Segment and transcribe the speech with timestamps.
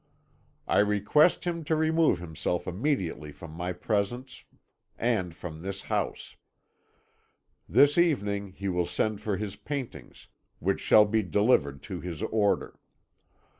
[0.67, 4.45] I request him to remove himself immediately from my presence
[4.97, 6.37] and from this house.
[7.69, 10.27] This evening he will send for his paintings,
[10.57, 12.79] which shall be delivered to his order.